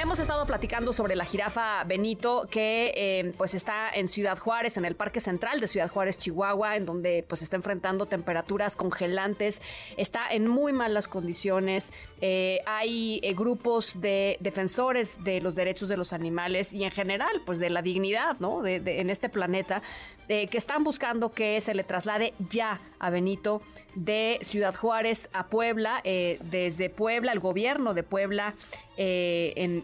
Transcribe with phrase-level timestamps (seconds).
[0.00, 4.84] Hemos estado platicando sobre la jirafa Benito que eh, pues está en Ciudad Juárez, en
[4.84, 9.60] el Parque Central de Ciudad Juárez, Chihuahua, en donde pues está enfrentando temperaturas congelantes,
[9.96, 11.92] está en muy malas condiciones.
[12.20, 17.42] Eh, hay eh, grupos de defensores de los derechos de los animales y en general
[17.46, 18.62] pues de la dignidad, ¿no?
[18.62, 19.82] De, en este planeta
[20.26, 23.60] que están buscando que se le traslade ya a Benito
[23.94, 28.54] de Ciudad Juárez a Puebla, desde Puebla, el gobierno de Puebla
[28.96, 29.82] eh, en,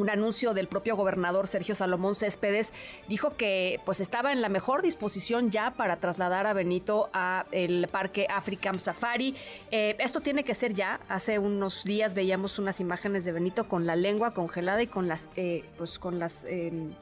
[0.00, 2.72] un anuncio del propio gobernador Sergio Salomón Céspedes
[3.08, 7.86] dijo que pues estaba en la mejor disposición ya para trasladar a Benito a el
[7.88, 9.34] parque African Safari.
[9.70, 11.00] Eh, esto tiene que ser ya.
[11.08, 15.28] Hace unos días veíamos unas imágenes de Benito con la lengua congelada y con las
[15.36, 16.94] eh, pues con las em,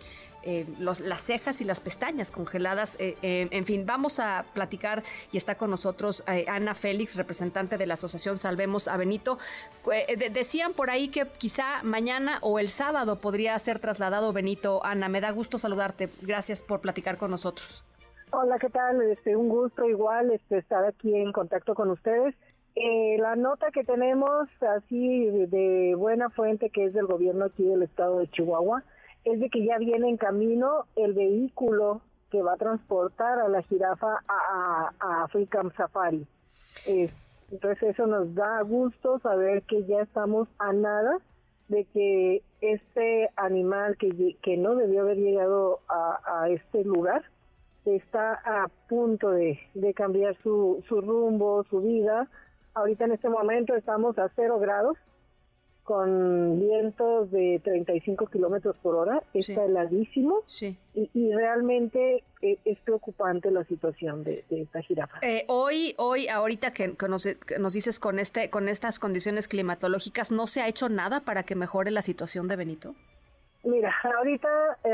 [0.42, 2.96] eh, las cejas y las pestañas congeladas.
[3.00, 5.02] Eh, eh, en fin, vamos a platicar
[5.32, 9.38] y está con nosotros Ana Félix, representante de la Asociación Salvemos a Benito.
[10.30, 14.84] decían por ahí que quizá mañana o el sábado podría ser trasladado Benito.
[14.84, 16.08] Ana, me da gusto saludarte.
[16.22, 17.84] Gracias por platicar con nosotros.
[18.30, 19.00] Hola, ¿qué tal?
[19.02, 22.34] Este, un gusto igual este, estar aquí en contacto con ustedes.
[23.18, 28.18] la nota que tenemos así de buena fuente que es del gobierno aquí del estado
[28.20, 28.84] de Chihuahua
[29.24, 33.62] es de que ya viene en camino el vehículo que va a transportar a la
[33.62, 36.26] jirafa a, a, African Safari.
[37.50, 41.18] entonces eso nos da gusto saber que ya estamos a nada
[41.68, 47.22] de que este animal que, que no debió haber llegado a, a este lugar
[47.84, 52.28] está a punto de, de cambiar su, su rumbo, su vida.
[52.74, 54.96] Ahorita en este momento estamos a cero grados
[55.88, 60.42] con vientos de 35 kilómetros por hora, está heladísimo
[60.92, 65.18] Y, realmente eh, es preocupante la situación de, esta jirafa.
[65.22, 70.60] Eh, hoy, hoy, ahorita que, nos, dices con este, con estas condiciones climatológicas, ¿no se
[70.60, 72.94] ha hecho nada para que mejore la situación de Benito?
[73.64, 74.48] Mira, ahorita,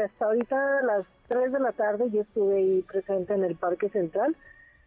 [0.04, 3.88] hasta ahorita a las 3 de la tarde yo estuve ahí presente en el Parque
[3.88, 4.36] Central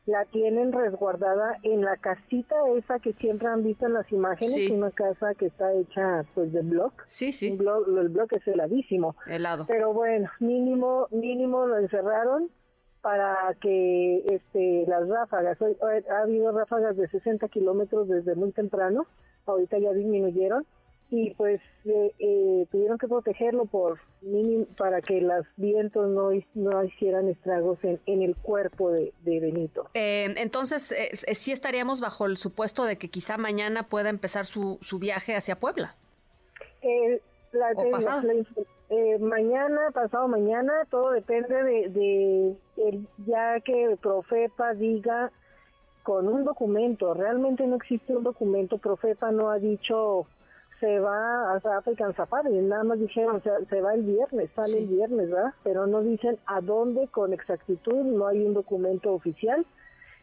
[0.07, 4.89] la tienen resguardada en la casita esa que siempre han visto en las imágenes, una
[4.89, 7.03] casa que está hecha pues de block.
[7.05, 7.47] Sí, sí.
[7.47, 9.17] el bloque es heladísimo.
[9.27, 9.65] Helado.
[9.67, 12.49] Pero bueno, mínimo mínimo lo encerraron
[13.01, 19.07] para que este las ráfagas, ha habido ráfagas de 60 kilómetros desde muy temprano,
[19.45, 20.65] ahorita ya disminuyeron
[21.09, 23.99] y pues eh, eh, tuvieron que protegerlo por
[24.77, 29.89] para que los vientos no, no hicieran estragos en, en el cuerpo de, Benito.
[29.93, 30.93] Eh, entonces,
[31.31, 35.59] sí estaríamos bajo el supuesto de que quizá mañana pueda empezar su, su viaje hacia
[35.59, 35.95] Puebla.
[37.53, 37.73] La,
[39.19, 41.89] mañana, pasado mañana, todo depende de,
[42.75, 45.31] de ya que Profepa diga
[46.03, 50.25] con un documento, realmente no existe un documento, Profepa no ha dicho
[50.79, 54.87] se va a African Safari, nada más dijeron, se, se va el viernes, sale el
[54.87, 55.53] viernes, ¿verdad?
[55.63, 59.65] Pero no dicen a dónde con exactitud, no hay un documento oficial,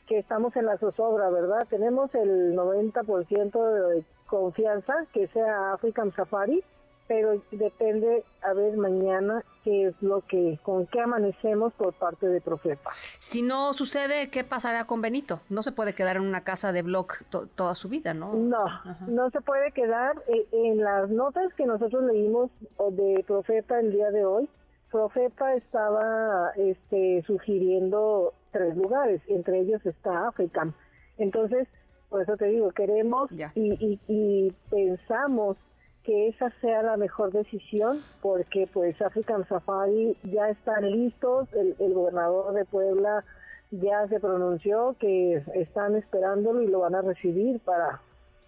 [0.06, 1.66] que estamos en la zozobra, ¿verdad?
[1.68, 6.62] Tenemos el 90% de confianza que sea African Safari,
[7.06, 12.40] pero depende a ver mañana qué es lo que, con qué amanecemos por parte de
[12.40, 12.90] Profepa.
[13.18, 15.40] Si no sucede, ¿qué pasará con Benito?
[15.48, 17.08] No se puede quedar en una casa de blog
[17.54, 18.34] toda su vida, ¿no?
[18.34, 18.64] No,
[19.06, 20.16] no se puede quedar.
[20.28, 22.50] Eh, en las notas que nosotros leímos
[22.90, 24.48] de Profepa el día de hoy,
[24.90, 30.72] Profepa estaba este, sugiriendo tres lugares, entre ellos está África.
[31.18, 31.68] Entonces,
[32.08, 35.56] por eso te digo, queremos y, y pensamos
[36.04, 42.52] que esa sea la mejor decisión porque pues African Safari ya están listos, el, gobernador
[42.54, 43.24] de Puebla
[43.70, 48.00] ya se pronunció que están esperándolo y lo van a recibir para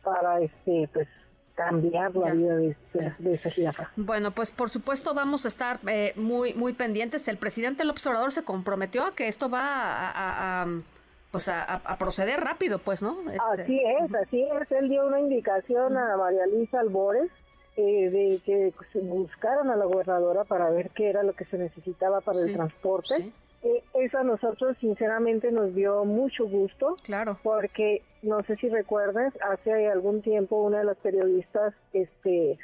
[0.04, 1.08] para este pues
[1.54, 2.76] cambiar la vida de,
[3.32, 3.90] esa jirafa.
[3.96, 7.26] Bueno, pues por supuesto vamos a estar eh, muy muy pendientes.
[7.28, 10.66] El presidente el observador se comprometió a que esto va a,
[11.32, 13.18] pues a, proceder rápido, pues, ¿no?
[13.30, 14.70] Este, así es, así es.
[14.70, 17.30] Él dio una indicación a María Luisa Albores
[17.76, 22.20] eh, de que buscaran a la gobernadora para ver qué era lo que se necesitaba
[22.20, 23.32] para el transporte.
[23.62, 26.96] Eh, eso a nosotros sinceramente nos dio mucho gusto.
[27.02, 27.38] Claro.
[27.42, 32.58] Porque no sé si recuerdas, hace algún tiempo una de las periodistas este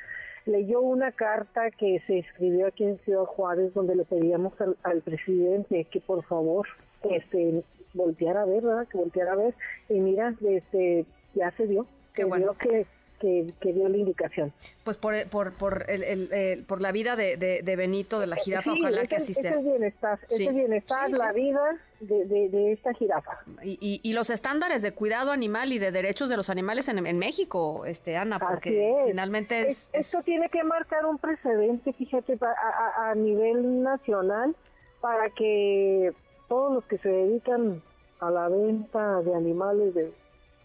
[0.47, 5.85] leyó una carta que se escribió aquí en Ciudad Juárez donde le pedíamos al, presidente
[5.85, 6.67] que por favor
[7.03, 7.63] este
[7.95, 8.89] volteara a ver, ¿verdad?
[8.89, 9.55] Que volteara a ver
[9.89, 11.05] y mira, este
[11.35, 11.87] ya se dio.
[12.15, 12.55] Qué bueno.
[12.55, 12.87] que
[13.23, 14.53] que, dio la indicación.
[14.85, 19.07] Pues por, por, por, el, por la vida de, de, Benito, de la jirafa, ojalá
[19.07, 19.53] que así sea.
[19.53, 21.61] Ese bienestar, ese bienestar, la vida
[22.01, 23.39] de, de, esta jirafa.
[23.63, 27.19] Y, y, los estándares de cuidado animal y de derechos de los animales en, en
[27.19, 33.15] México, este Ana, porque finalmente es, Esto tiene que marcar un precedente, fíjate, a, a
[33.15, 34.57] nivel nacional
[35.01, 36.13] para que
[36.49, 37.83] todos los que se dedican
[38.21, 40.13] a la venta de animales de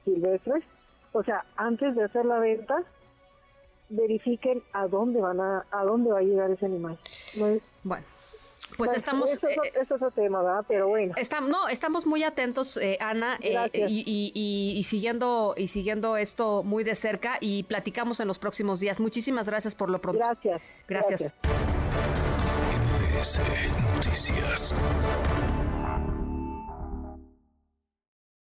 [0.05, 0.63] silvestres,
[1.11, 2.83] o sea, antes de hacer la venta,
[3.89, 6.97] verifiquen a dónde van a, a dónde va a llegar ese animal.
[7.83, 8.05] bueno.
[8.75, 9.31] Pues estamos...
[9.31, 10.65] Esto es, eh, otro tema, ¿verdad?
[10.67, 11.13] Pero bueno.
[11.15, 14.31] Estamos, no, estamos muy atentos, eh, Ana, eh, y,
[14.75, 18.99] y, siguiendo, y siguiendo esto muy de cerca y platicamos en los próximos días.
[18.99, 20.19] Muchísimas gracias por lo pronto.
[20.19, 20.61] Gracias.
[20.87, 21.33] Gracias.